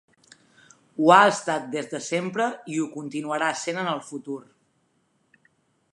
Ho 1.01 1.11
ha 1.15 1.27
estat 1.33 1.67
des 1.75 1.91
de 1.91 2.01
sempre 2.07 2.49
i 2.77 2.79
ho 2.85 2.89
continuarà 2.97 3.53
sent 3.67 3.83
en 3.85 3.93
el 3.95 4.05
futur. 4.11 4.43